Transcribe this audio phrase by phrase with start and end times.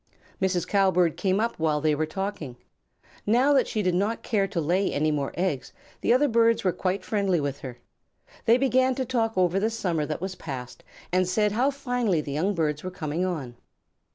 [0.41, 0.67] Mrs.
[0.67, 2.55] Cowbird came up while they were talking.
[3.27, 6.71] Now that she did not care to lay any more eggs, the other birds were
[6.71, 7.77] quite friendly with her.
[8.45, 12.31] They began to talk over the summer that was past, and said how finely the
[12.31, 13.57] young birds were coming on.